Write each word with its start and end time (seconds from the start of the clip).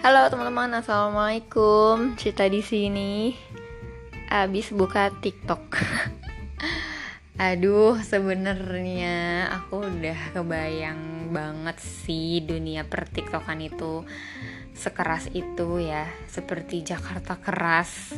Halo 0.00 0.32
teman-teman, 0.32 0.80
assalamualaikum. 0.80 2.16
Cerita 2.16 2.48
di 2.48 2.64
sini. 2.64 3.36
Abis 4.32 4.72
buka 4.72 5.12
TikTok. 5.12 5.76
Aduh, 7.52 8.00
sebenarnya 8.00 9.44
aku 9.52 9.84
udah 9.84 10.32
kebayang 10.32 11.28
banget 11.36 11.76
sih 11.84 12.40
dunia 12.40 12.88
per 12.88 13.12
TikTokan 13.12 13.60
itu 13.60 14.08
sekeras 14.72 15.28
itu 15.36 15.84
ya, 15.84 16.08
seperti 16.32 16.80
Jakarta 16.80 17.36
keras. 17.36 18.16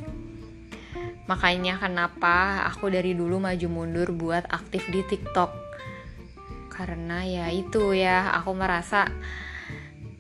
Makanya 1.27 1.83
kenapa 1.83 2.63
aku 2.71 2.95
dari 2.95 3.19
dulu 3.19 3.43
maju 3.43 3.67
mundur 3.67 4.15
buat 4.15 4.47
aktif 4.55 4.87
di 4.87 5.03
TikTok. 5.03 5.51
Karena 6.71 7.27
ya 7.27 7.51
itu 7.51 7.91
ya, 7.91 8.31
aku 8.39 8.55
merasa 8.55 9.11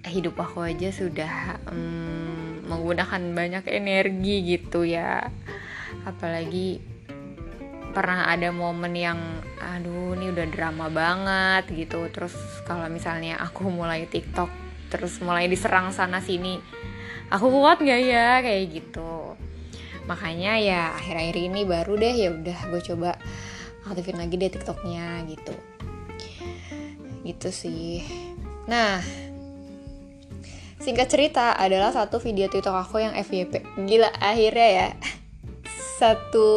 hidup 0.02 0.34
aku 0.42 0.66
aja 0.66 0.90
sudah 0.90 1.62
um, 1.70 2.62
menggunakan 2.66 3.22
banyak 3.32 3.64
energi 3.70 4.42
gitu 4.56 4.82
ya. 4.82 5.30
Apalagi 6.02 6.82
pernah 7.92 8.26
ada 8.26 8.48
momen 8.50 8.96
yang 8.96 9.20
aduh 9.60 10.16
ini 10.18 10.32
udah 10.34 10.46
drama 10.50 10.90
banget 10.90 11.70
gitu. 11.70 12.08
Terus 12.10 12.34
kalau 12.66 12.88
misalnya 12.90 13.38
aku 13.38 13.70
mulai 13.70 14.08
TikTok 14.10 14.50
terus 14.90 15.22
mulai 15.24 15.48
diserang 15.48 15.88
sana 15.88 16.20
sini 16.20 16.58
aku 17.30 17.46
kuat 17.48 17.78
nggak 17.78 18.02
ya? 18.02 18.28
Kayak 18.42 18.64
gitu. 18.82 19.38
Makanya 20.10 20.58
ya 20.58 20.82
akhir-akhir 20.98 21.36
ini 21.38 21.60
baru 21.62 21.94
deh 21.94 22.14
ya 22.16 22.28
udah 22.34 22.58
gue 22.74 22.80
coba 22.82 23.14
aktifin 23.86 24.18
lagi 24.18 24.34
deh 24.34 24.50
TikToknya 24.50 25.22
gitu. 25.30 25.54
Gitu 27.22 27.48
sih. 27.54 28.02
Nah 28.66 28.98
Singkat 30.82 31.08
cerita 31.14 31.54
adalah 31.54 31.94
satu 31.94 32.18
video 32.18 32.50
TikTok 32.50 32.74
aku 32.74 32.98
yang 32.98 33.14
FYP. 33.14 33.62
Gila 33.86 34.10
akhirnya 34.18 34.68
ya. 34.74 34.88
Satu 36.02 36.50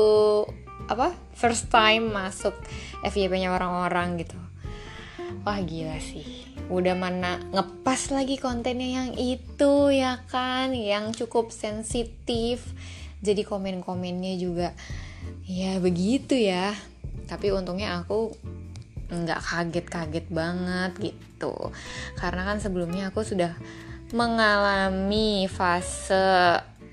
apa? 0.90 1.14
First 1.38 1.70
time 1.70 2.10
masuk 2.10 2.58
FYP-nya 3.06 3.54
orang-orang 3.54 4.26
gitu. 4.26 4.34
Wah 5.46 5.62
gila 5.62 6.02
sih. 6.02 6.26
Udah 6.74 6.98
mana 6.98 7.38
ngepas 7.54 8.10
lagi 8.10 8.42
kontennya 8.42 9.06
yang 9.06 9.10
itu 9.14 9.94
ya 9.94 10.18
kan, 10.26 10.74
yang 10.74 11.14
cukup 11.14 11.54
sensitif. 11.54 12.66
Jadi 13.22 13.46
komen-komennya 13.46 14.42
juga 14.42 14.74
ya 15.46 15.78
begitu 15.78 16.34
ya. 16.34 16.74
Tapi 17.30 17.54
untungnya 17.54 18.02
aku 18.02 18.34
nggak 19.06 19.38
kaget-kaget 19.38 20.26
banget 20.34 21.14
gitu. 21.14 21.70
Karena 22.18 22.42
kan 22.42 22.58
sebelumnya 22.58 23.14
aku 23.14 23.22
sudah 23.22 23.54
mengalami 24.16 25.44
fase 25.52 26.16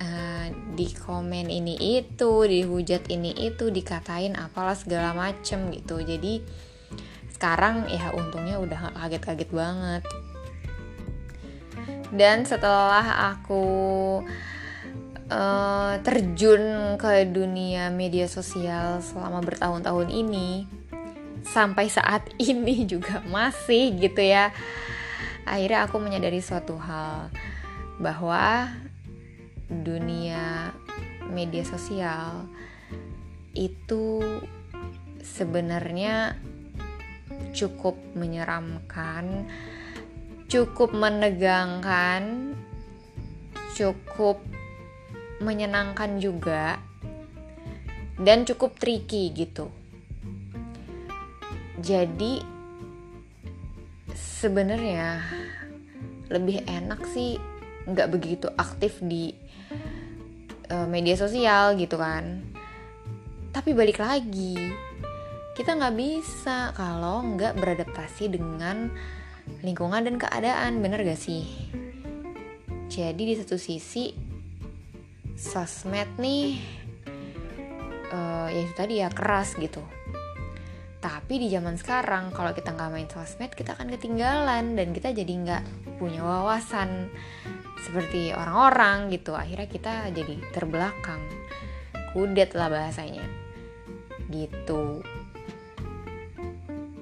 uh, 0.03 0.47
di 0.75 0.91
komen 0.91 1.47
ini 1.47 2.03
itu, 2.03 2.43
dihujat 2.43 3.07
ini 3.15 3.31
itu, 3.47 3.71
dikatain 3.71 4.35
apalah 4.35 4.75
segala 4.75 5.15
macem 5.15 5.71
gitu. 5.71 6.03
Jadi 6.03 6.43
sekarang 7.31 7.87
ya 7.87 8.11
untungnya 8.11 8.59
udah 8.59 8.91
kaget-kaget 8.99 9.51
banget. 9.55 10.03
Dan 12.11 12.43
setelah 12.43 13.39
aku 13.39 13.65
uh, 15.31 15.95
terjun 16.03 16.99
ke 16.99 17.31
dunia 17.31 17.89
media 17.95 18.27
sosial 18.27 18.99
selama 18.99 19.47
bertahun-tahun 19.47 20.11
ini, 20.11 20.67
sampai 21.47 21.87
saat 21.87 22.27
ini 22.51 22.83
juga 22.83 23.23
masih 23.31 23.95
gitu 23.95 24.27
ya 24.27 24.51
akhirnya 25.45 25.87
aku 25.87 25.97
menyadari 25.99 26.39
suatu 26.39 26.79
hal 26.79 27.33
bahwa 27.99 28.71
dunia 29.69 30.75
media 31.33 31.65
sosial 31.65 32.47
itu 33.57 34.21
sebenarnya 35.25 36.37
cukup 37.53 37.97
menyeramkan, 38.17 39.49
cukup 40.49 40.93
menegangkan, 40.93 42.53
cukup 43.77 44.41
menyenangkan 45.41 46.21
juga, 46.21 46.81
dan 48.21 48.45
cukup 48.49 48.77
tricky 48.77 49.33
gitu. 49.33 49.69
Jadi 51.83 52.45
sebenarnya 54.15 55.19
lebih 56.33 56.65
enak 56.65 57.05
sih. 57.13 57.37
Nggak 57.85 58.09
begitu 58.09 58.47
aktif 58.57 58.99
di 59.05 59.37
uh, 60.73 60.89
media 60.89 61.15
sosial 61.15 61.77
gitu 61.77 62.01
kan. 62.01 62.41
Tapi 63.53 63.77
balik 63.77 64.01
lagi 64.01 64.57
kita 65.53 65.77
nggak 65.77 65.97
bisa 66.01 66.73
kalau 66.73 67.21
nggak 67.37 67.61
beradaptasi 67.61 68.33
dengan 68.33 68.89
lingkungan 69.61 70.09
dan 70.09 70.17
keadaan. 70.17 70.81
Bener 70.81 71.05
gak 71.05 71.21
sih? 71.21 71.45
Jadi 72.89 73.23
di 73.29 73.35
satu 73.37 73.57
sisi 73.57 74.13
sosmed 75.37 76.09
nih 76.21 76.61
uh, 78.13 78.47
ya 78.53 78.61
itu 78.63 78.75
tadi 78.77 78.95
ya 79.01 79.09
keras 79.09 79.57
gitu 79.57 79.81
tapi 81.03 81.43
di 81.43 81.51
zaman 81.51 81.75
sekarang 81.75 82.31
kalau 82.31 82.55
kita 82.55 82.71
nggak 82.71 82.91
main 82.95 83.11
sosmed 83.11 83.51
kita 83.51 83.75
akan 83.75 83.91
ketinggalan 83.91 84.79
dan 84.79 84.95
kita 84.95 85.11
jadi 85.11 85.33
nggak 85.35 85.63
punya 85.99 86.23
wawasan 86.23 87.11
seperti 87.83 88.31
orang-orang 88.31 89.11
gitu. 89.11 89.35
Akhirnya 89.35 89.67
kita 89.67 90.15
jadi 90.15 90.39
terbelakang. 90.55 91.19
Kudet 92.15 92.55
lah 92.55 92.71
bahasanya. 92.71 93.27
Gitu. 94.31 95.03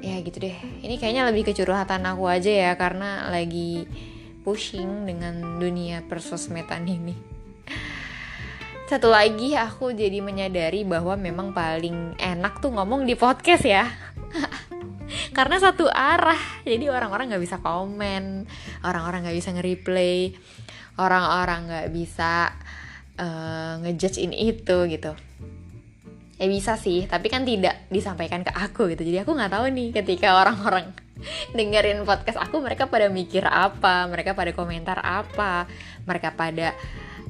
Ya 0.00 0.16
gitu 0.24 0.40
deh. 0.40 0.56
Ini 0.80 0.96
kayaknya 0.96 1.28
lebih 1.28 1.52
kecurhatan 1.52 2.08
aku 2.08 2.24
aja 2.24 2.48
ya 2.48 2.72
karena 2.80 3.28
lagi 3.28 3.84
pushing 4.40 5.04
dengan 5.04 5.60
dunia 5.60 6.00
persosmedan 6.08 6.88
ini 6.88 7.29
satu 8.90 9.06
lagi 9.06 9.54
aku 9.54 9.94
jadi 9.94 10.18
menyadari 10.18 10.82
bahwa 10.82 11.14
memang 11.14 11.54
paling 11.54 12.18
enak 12.18 12.58
tuh 12.58 12.74
ngomong 12.74 13.06
di 13.06 13.14
podcast 13.14 13.62
ya. 13.62 13.86
Karena 15.36 15.62
satu 15.62 15.86
arah. 15.86 16.66
Jadi 16.66 16.90
orang-orang 16.90 17.30
nggak 17.30 17.38
bisa 17.46 17.62
komen 17.62 18.50
orang-orang 18.82 19.22
nggak 19.22 19.38
bisa 19.38 19.54
nge-replay 19.54 20.34
orang-orang 20.98 21.70
nggak 21.70 21.88
bisa 21.94 22.50
uh, 23.14 23.78
ngejudge 23.78 24.26
ini 24.26 24.58
itu 24.58 24.76
gitu. 24.90 25.14
Ya 26.42 26.46
bisa 26.50 26.74
sih 26.74 27.06
tapi 27.06 27.30
kan 27.30 27.46
tidak 27.46 27.86
disampaikan 27.94 28.42
ke 28.42 28.50
aku 28.50 28.90
gitu. 28.90 29.06
Jadi 29.06 29.22
aku 29.22 29.38
nggak 29.38 29.54
tahu 29.54 29.70
nih 29.70 29.94
ketika 29.94 30.34
orang-orang 30.34 30.90
dengerin 31.56 32.02
podcast 32.02 32.42
aku 32.42 32.58
mereka 32.58 32.90
pada 32.90 33.06
mikir 33.06 33.46
apa? 33.46 34.10
Mereka 34.10 34.34
pada 34.34 34.50
komentar 34.50 34.98
apa? 34.98 35.70
Mereka 36.10 36.34
pada 36.34 36.74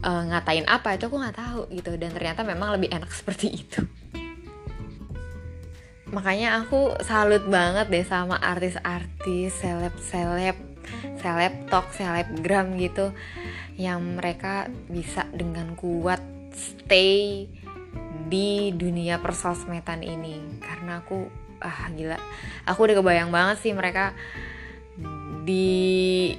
uh, 0.04 0.22
ngatain 0.28 0.66
apa 0.68 0.96
itu 0.96 1.08
aku 1.08 1.16
nggak 1.20 1.38
tahu 1.38 1.62
gitu. 1.74 1.96
Dan 1.96 2.12
ternyata 2.12 2.44
memang 2.44 2.74
lebih 2.76 2.90
enak 2.92 3.10
seperti 3.18 3.52
itu. 3.52 3.80
Makanya 6.10 6.58
aku 6.58 6.98
salut 7.06 7.46
banget 7.46 7.86
deh 7.86 8.02
sama 8.02 8.34
artis-artis 8.34 9.54
seleb-seleb 9.62 10.58
seleb 11.22 11.54
talk 11.70 11.94
selebgram 11.94 12.74
gitu 12.80 13.14
yang 13.78 14.18
mereka 14.18 14.66
bisa 14.90 15.22
dengan 15.30 15.78
kuat 15.78 16.18
stay 16.50 17.46
di 18.26 18.74
dunia 18.74 19.22
persosmedan 19.22 20.02
ini. 20.02 20.58
Karena 20.58 20.98
aku 20.98 21.30
ah 21.62 21.86
gila. 21.94 22.18
Aku 22.66 22.90
udah 22.90 22.96
kebayang 22.98 23.30
banget 23.30 23.62
sih 23.62 23.72
mereka 23.76 24.16
di 25.46 26.34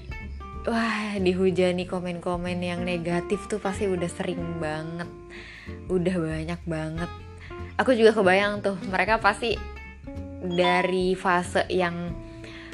wah 0.67 1.17
dihujani 1.17 1.89
komen-komen 1.89 2.61
yang 2.61 2.85
negatif 2.85 3.49
tuh 3.49 3.57
pasti 3.57 3.89
udah 3.89 4.09
sering 4.09 4.61
banget. 4.61 5.09
Udah 5.89 6.15
banyak 6.17 6.61
banget. 6.69 7.09
Aku 7.81 7.97
juga 7.97 8.13
kebayang 8.13 8.61
tuh 8.61 8.77
mereka 8.89 9.17
pasti 9.17 9.57
dari 10.41 11.13
fase 11.17 11.65
yang 11.69 12.13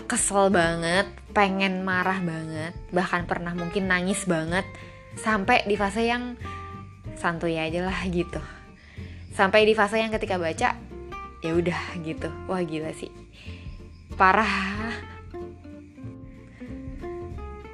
kesel 0.07 0.47
banget 0.47 1.07
pengen 1.35 1.83
marah 1.83 2.23
banget 2.23 2.71
bahkan 2.95 3.27
pernah 3.27 3.51
mungkin 3.51 3.91
nangis 3.91 4.23
banget 4.23 4.63
sampai 5.19 5.67
di 5.67 5.75
fase 5.75 6.07
yang 6.07 6.39
santuy 7.19 7.59
aja 7.59 7.83
lah 7.87 7.99
gitu. 8.07 8.39
Sampai 9.35 9.67
di 9.67 9.77
fase 9.77 10.01
yang 10.01 10.11
ketika 10.11 10.39
baca 10.39 10.75
ya 11.43 11.51
udah 11.53 11.81
gitu. 12.01 12.29
Wah 12.49 12.63
gila 12.63 12.91
sih. 12.95 13.11
Parah 14.17 14.76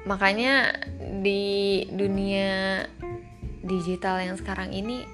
makanya 0.04 0.76
di 1.24 1.84
dunia 1.88 2.84
digital 3.64 4.20
yang 4.20 4.36
sekarang 4.36 4.72
ini 4.76 5.08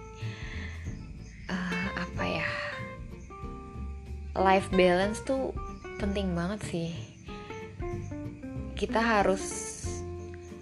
uh, 1.46 1.88
apa 1.94 2.24
ya 2.26 2.48
life 4.38 4.70
balance 4.74 5.22
tuh 5.22 5.54
penting 6.02 6.34
banget 6.34 6.60
sih. 6.66 6.90
Kita 8.74 8.98
harus 8.98 9.44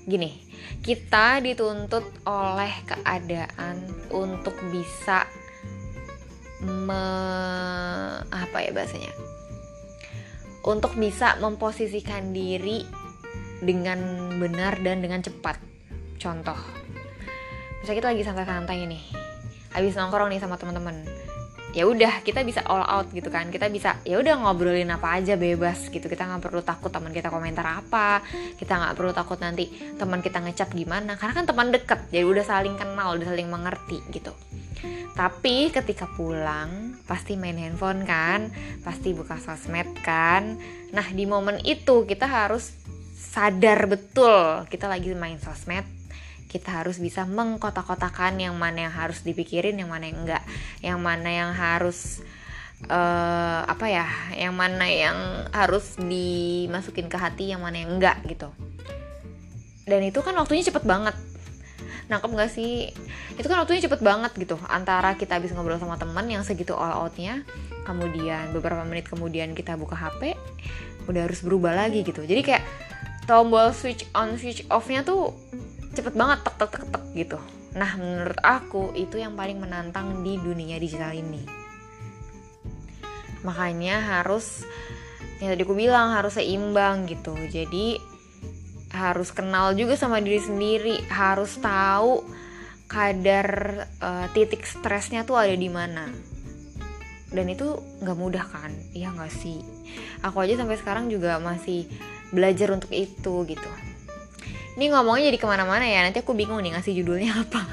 gini 0.09 0.49
kita 0.83 1.45
dituntut 1.45 2.25
oleh 2.25 2.73
keadaan 2.89 3.85
untuk 4.09 4.57
bisa 4.73 5.29
me 6.65 7.05
apa 8.33 8.57
ya 8.65 8.73
bahasanya 8.73 9.13
untuk 10.65 10.97
bisa 10.99 11.39
memposisikan 11.39 12.33
diri 12.35 12.83
dengan 13.63 13.99
benar 14.39 14.79
dan 14.83 15.03
dengan 15.03 15.23
cepat. 15.23 15.59
Contoh 16.19 16.59
misalnya 17.79 17.99
kita 18.03 18.09
lagi 18.11 18.23
santai-santai 18.27 18.79
nih 18.91 19.03
habis 19.71 19.95
nongkrong 19.95 20.35
nih 20.35 20.43
sama 20.43 20.59
teman-teman 20.59 21.07
ya 21.77 21.85
udah 21.85 22.25
kita 22.25 22.41
bisa 22.45 22.65
all 22.65 22.85
out 22.85 23.13
gitu 23.13 23.29
kan. 23.29 23.53
Kita 23.53 23.69
bisa 23.69 24.01
ya 24.03 24.17
udah 24.21 24.41
ngobrolin 24.41 24.89
apa 24.89 25.21
aja 25.21 25.37
bebas 25.37 25.93
gitu. 25.93 26.09
Kita 26.09 26.25
nggak 26.25 26.43
perlu 26.43 26.63
takut 26.65 26.89
teman 26.89 27.13
kita 27.13 27.29
komentar 27.29 27.65
apa 27.65 28.25
kita 28.57 28.73
nggak 28.77 28.95
perlu 28.97 29.13
takut 29.13 29.39
nanti 29.41 29.69
teman 29.97 30.25
kita 30.25 30.41
ngecap 30.41 30.73
gimana. 30.73 31.15
Karena 31.21 31.35
kan 31.37 31.47
teman 31.47 31.69
deket 31.71 32.01
jadi 32.09 32.25
udah 32.25 32.45
saling 32.45 32.75
kenal 32.81 33.17
udah 33.17 33.27
saling 33.29 33.49
mengerti 33.53 34.01
gitu. 34.11 34.33
Tapi 35.13 35.75
ketika 35.75 36.07
pulang 36.15 36.95
pasti 37.05 37.35
main 37.35 37.59
handphone 37.59 38.07
kan 38.07 38.49
pasti 38.87 39.13
buka 39.13 39.37
sosmed 39.37 39.91
kan. 40.01 40.57
Nah 40.95 41.07
di 41.13 41.27
momen 41.29 41.61
itu 41.67 42.07
kita 42.07 42.25
harus 42.25 42.73
sadar 43.19 43.91
betul 43.91 44.63
kita 44.71 44.87
lagi 44.87 45.11
main 45.19 45.43
sosmed 45.43 45.83
kita 46.49 46.81
harus 46.81 46.97
bisa 46.97 47.27
mengkotak-kotakan 47.29 48.41
yang 48.41 48.57
mana 48.57 48.89
yang 48.89 48.95
harus 48.95 49.21
dipikirin 49.27 49.77
yang 49.77 49.91
mana 49.91 50.09
yang 50.09 50.19
enggak 50.25 50.43
yang 50.81 50.99
mana 51.03 51.29
yang 51.29 51.51
harus 51.53 52.25
uh, 52.87 53.67
apa 53.67 53.87
ya 53.91 54.07
yang 54.39 54.55
mana 54.55 54.87
yang 54.87 55.19
harus 55.51 55.99
dimasukin 55.99 57.11
ke 57.11 57.19
hati 57.19 57.51
yang 57.51 57.61
mana 57.61 57.83
yang 57.83 57.99
enggak 57.99 58.23
gitu. 58.31 58.55
Dan 59.89 60.05
itu 60.05 60.21
kan 60.21 60.37
waktunya 60.37 60.63
cepet 60.63 60.85
banget. 60.85 61.17
Nangkep 62.13 62.31
gak 62.37 62.53
sih? 62.53 62.93
Itu 63.37 63.49
kan 63.49 63.65
waktunya 63.65 63.85
cepet 63.85 64.01
banget 64.05 64.33
gitu. 64.37 64.57
Antara 64.69 65.17
kita 65.17 65.41
habis 65.41 65.53
ngobrol 65.53 65.81
sama 65.81 65.97
teman 65.97 66.29
yang 66.29 66.45
segitu 66.45 66.77
all 66.77 67.09
outnya 67.09 67.43
kemudian 67.89 68.53
beberapa 68.53 68.85
menit 68.85 69.09
kemudian 69.09 69.57
kita 69.57 69.81
buka 69.81 69.97
HP 69.97 70.37
udah 71.09 71.25
harus 71.25 71.41
berubah 71.41 71.73
lagi 71.73 72.05
gitu. 72.05 72.21
Jadi 72.21 72.45
kayak 72.45 72.88
tombol 73.29 73.77
switch 73.77 74.09
on 74.17 74.41
switch 74.41 74.65
offnya 74.73 75.05
tuh 75.05 75.37
cepet 75.93 76.17
banget 76.17 76.41
tek 76.49 76.57
tek 76.57 76.71
tek 76.73 76.85
tek 76.89 77.05
gitu. 77.13 77.39
Nah 77.77 77.93
menurut 78.01 78.41
aku 78.41 78.97
itu 78.97 79.21
yang 79.21 79.37
paling 79.37 79.61
menantang 79.61 80.25
di 80.25 80.41
dunia 80.41 80.81
digital 80.81 81.13
ini. 81.13 81.45
Makanya 83.45 84.01
harus 84.01 84.65
yang 85.39 85.55
tadi 85.55 85.63
aku 85.63 85.77
bilang 85.77 86.17
harus 86.17 86.41
seimbang 86.41 87.05
gitu. 87.05 87.37
Jadi 87.37 88.01
harus 88.97 89.31
kenal 89.31 89.77
juga 89.77 89.95
sama 89.95 90.25
diri 90.25 90.41
sendiri. 90.41 90.97
Harus 91.13 91.61
tahu 91.61 92.25
kadar 92.89 93.85
uh, 94.01 94.27
titik 94.33 94.65
stresnya 94.65 95.29
tuh 95.29 95.37
ada 95.37 95.53
di 95.53 95.69
mana. 95.69 96.09
Dan 97.29 97.45
itu 97.53 97.77
nggak 98.01 98.17
mudah 98.17 98.45
kan? 98.49 98.73
Iya 98.97 99.13
nggak 99.13 99.31
sih? 99.31 99.61
Aku 100.25 100.41
aja 100.41 100.57
sampai 100.57 100.81
sekarang 100.81 101.13
juga 101.13 101.37
masih 101.39 101.85
belajar 102.35 102.75
untuk 102.75 102.93
itu 102.93 103.47
gitu 103.49 103.71
ini 104.79 104.95
ngomongnya 104.95 105.35
jadi 105.35 105.43
ke 105.43 105.47
mana-mana 105.51 105.91
ya, 105.91 106.07
nanti 106.07 106.23
aku 106.23 106.39
bingung 106.39 106.63
nih 106.63 106.79
ngasih 106.79 107.03
judulnya 107.03 107.43
apa. 107.43 107.67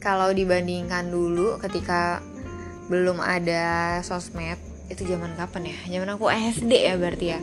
Kalau 0.00 0.32
dibandingkan 0.32 1.12
dulu 1.12 1.60
ketika 1.60 2.24
belum 2.88 3.20
ada 3.20 4.00
sosmed, 4.00 4.56
itu 4.88 5.04
zaman 5.04 5.36
kapan 5.36 5.76
ya? 5.76 5.78
Zaman 5.92 6.16
aku 6.16 6.32
SD 6.32 6.88
ya 6.88 6.96
berarti 6.96 7.36
ya. 7.36 7.40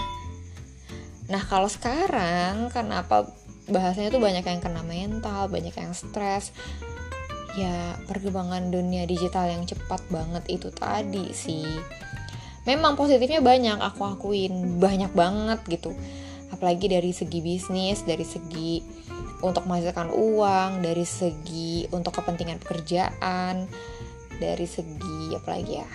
Nah 1.32 1.40
kalau 1.48 1.72
sekarang 1.72 2.68
kenapa 2.76 3.32
bahasanya 3.72 4.12
tuh 4.12 4.20
banyak 4.20 4.44
yang 4.44 4.60
kena 4.60 4.84
mental 4.84 5.48
banyak 5.48 5.72
yang 5.72 5.96
stres? 5.96 6.52
Ya 7.56 7.96
perkembangan 8.08 8.72
dunia 8.72 9.08
digital 9.08 9.48
yang 9.48 9.64
cepat 9.64 10.04
banget 10.12 10.44
itu 10.52 10.72
tadi 10.76 11.32
sih. 11.32 11.68
Memang 12.68 13.00
positifnya 13.00 13.40
banyak 13.40 13.80
aku 13.80 14.06
akuin 14.06 14.80
banyak 14.80 15.12
banget 15.16 15.60
gitu. 15.72 15.96
Apalagi 16.52 16.92
dari 16.92 17.16
segi 17.16 17.40
bisnis 17.40 18.04
dari 18.04 18.28
segi 18.28 18.84
untuk 19.42 19.66
menghasilkan 19.66 20.12
uang 20.12 20.86
dari 20.86 21.08
segi 21.08 21.88
untuk 21.96 22.22
kepentingan 22.22 22.62
pekerjaan 22.62 23.66
dari 24.38 24.66
segi 24.66 25.34
apalagi 25.38 25.82
ya 25.82 25.88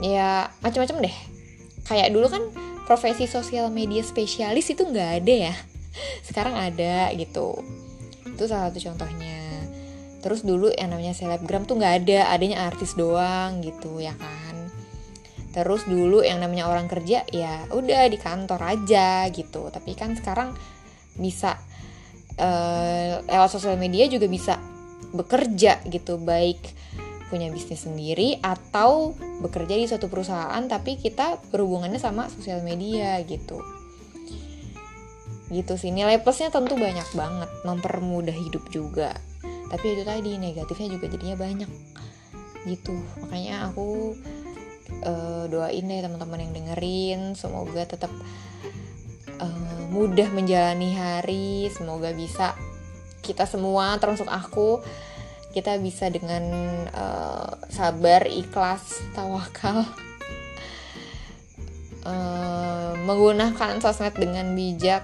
ya 0.00 0.48
macam-macam 0.64 1.06
deh. 1.06 1.16
Kayak 1.86 2.08
dulu 2.12 2.26
kan 2.28 2.42
profesi 2.88 3.28
sosial 3.28 3.70
media 3.70 4.02
spesialis 4.02 4.72
itu 4.72 4.82
nggak 4.82 5.10
ada 5.22 5.34
ya. 5.52 5.54
Sekarang 6.26 6.56
ada 6.56 7.12
gitu. 7.14 7.60
Itu 8.26 8.44
salah 8.48 8.72
satu 8.72 8.80
contohnya. 8.92 9.38
Terus 10.20 10.44
dulu 10.44 10.68
yang 10.72 10.92
namanya 10.92 11.16
selebgram 11.16 11.64
tuh 11.64 11.80
nggak 11.80 12.04
ada 12.04 12.32
adanya 12.32 12.68
artis 12.68 12.96
doang 12.96 13.64
gitu 13.64 14.00
ya 14.00 14.12
kan. 14.16 14.68
Terus 15.50 15.88
dulu 15.88 16.22
yang 16.22 16.38
namanya 16.38 16.70
orang 16.70 16.86
kerja 16.86 17.24
ya 17.32 17.66
udah 17.72 18.06
di 18.08 18.18
kantor 18.20 18.60
aja 18.60 19.28
gitu. 19.32 19.72
Tapi 19.72 19.96
kan 19.96 20.16
sekarang 20.16 20.54
bisa 21.16 21.56
uh, 22.38 23.24
lewat 23.24 23.50
sosial 23.50 23.80
media 23.80 24.06
juga 24.06 24.28
bisa 24.28 24.60
bekerja 25.10 25.82
gitu. 25.88 26.20
Baik 26.20 26.60
punya 27.30 27.46
bisnis 27.48 27.86
sendiri 27.86 28.42
atau 28.42 29.14
bekerja 29.40 29.78
di 29.78 29.86
suatu 29.86 30.10
perusahaan 30.10 30.60
tapi 30.66 30.98
kita 30.98 31.38
berhubungannya 31.54 32.02
sama 32.02 32.26
sosial 32.26 32.60
media 32.66 33.22
gitu. 33.24 33.62
Gitu 35.50 35.74
sih 35.78 35.94
nilai 35.94 36.18
plusnya 36.20 36.50
tentu 36.50 36.74
banyak 36.74 37.06
banget 37.14 37.50
mempermudah 37.62 38.34
hidup 38.34 38.66
juga. 38.68 39.14
Tapi 39.70 39.86
itu 39.94 40.02
tadi 40.02 40.36
negatifnya 40.36 40.98
juga 40.98 41.06
jadinya 41.06 41.38
banyak. 41.38 41.70
Gitu 42.66 42.94
makanya 43.22 43.70
aku 43.70 44.18
uh, 45.06 45.44
doain 45.46 45.86
deh 45.86 46.00
teman-teman 46.02 46.42
yang 46.42 46.52
dengerin 46.52 47.20
semoga 47.38 47.86
tetap 47.86 48.10
uh, 49.40 49.80
mudah 49.90 50.28
menjalani 50.34 50.94
hari 50.94 51.70
semoga 51.72 52.12
bisa 52.12 52.54
kita 53.20 53.46
semua 53.46 53.96
termasuk 54.02 54.26
aku 54.26 54.80
kita 55.50 55.78
bisa 55.82 56.06
dengan 56.10 56.46
uh, 56.94 57.58
sabar, 57.66 58.26
ikhlas, 58.30 59.02
tawakal 59.14 59.82
uh, 62.06 62.92
menggunakan 63.02 63.82
sosmed 63.82 64.14
dengan 64.14 64.54
bijak, 64.54 65.02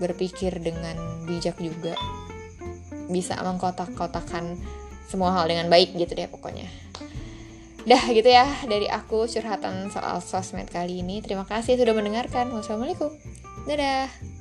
berpikir 0.00 0.56
dengan 0.58 0.96
bijak 1.28 1.60
juga. 1.60 1.92
Bisa 3.12 3.36
mengkotak-kotakan 3.44 4.56
semua 5.04 5.36
hal 5.36 5.52
dengan 5.52 5.68
baik 5.68 5.92
gitu 6.00 6.16
deh 6.16 6.28
pokoknya. 6.32 6.68
dah 7.82 7.98
gitu 8.14 8.30
ya 8.30 8.46
dari 8.70 8.86
aku 8.86 9.26
curhatan 9.26 9.90
soal 9.90 10.22
sosmed 10.22 10.70
kali 10.70 11.02
ini. 11.02 11.20
Terima 11.20 11.44
kasih 11.44 11.76
sudah 11.76 11.92
mendengarkan. 11.92 12.48
Wassalamualaikum. 12.54 13.10
Dadah 13.68 14.31